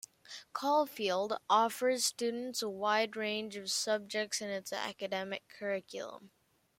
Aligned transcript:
Caulfield 0.51 1.37
offers 1.47 2.05
students 2.05 2.63
a 2.63 2.69
wide 2.71 3.15
range 3.15 3.55
of 3.55 3.69
subjects 3.69 4.41
in 4.41 4.49
its 4.49 4.73
academic 4.73 5.43
curriculum. 5.47 6.31